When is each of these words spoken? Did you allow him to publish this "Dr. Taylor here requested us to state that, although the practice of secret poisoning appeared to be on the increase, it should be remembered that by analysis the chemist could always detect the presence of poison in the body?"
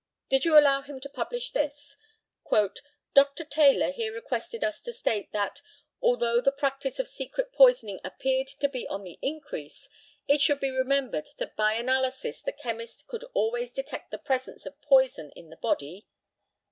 Did 0.29 0.45
you 0.45 0.57
allow 0.57 0.81
him 0.81 0.99
to 1.01 1.09
publish 1.09 1.51
this 1.51 1.95
"Dr. 3.13 3.43
Taylor 3.45 3.91
here 3.91 4.11
requested 4.11 4.63
us 4.63 4.81
to 4.81 4.93
state 4.93 5.31
that, 5.31 5.61
although 6.01 6.41
the 6.41 6.51
practice 6.51 6.97
of 6.97 7.07
secret 7.07 7.53
poisoning 7.53 7.99
appeared 8.03 8.47
to 8.47 8.67
be 8.67 8.87
on 8.87 9.03
the 9.03 9.19
increase, 9.21 9.87
it 10.27 10.41
should 10.41 10.59
be 10.59 10.71
remembered 10.71 11.29
that 11.37 11.55
by 11.55 11.73
analysis 11.73 12.41
the 12.41 12.51
chemist 12.51 13.05
could 13.05 13.25
always 13.35 13.71
detect 13.71 14.09
the 14.09 14.17
presence 14.17 14.65
of 14.65 14.81
poison 14.81 15.29
in 15.35 15.51
the 15.51 15.57
body?" 15.57 16.07